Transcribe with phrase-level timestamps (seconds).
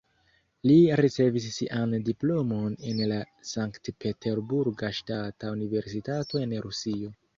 [0.67, 0.75] Li
[1.05, 3.19] ricevis sian diplomon en la
[3.51, 7.13] Sankt-Peterburga Ŝtata Universitato en Rusio.